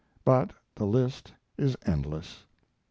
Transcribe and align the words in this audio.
But 0.23 0.53
the 0.77 0.85
list 0.87 1.33
is 1.59 1.77
endless. 1.85 2.47